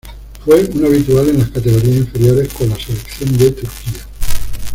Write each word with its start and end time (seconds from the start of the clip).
Fue 0.43 0.65
un 0.73 0.83
habitual 0.83 1.29
en 1.29 1.37
las 1.37 1.51
categorías 1.51 1.97
inferiores 1.97 2.51
con 2.53 2.69
la 2.69 2.75
selección 2.75 3.37
de 3.37 3.51
Turquía. 3.51 4.03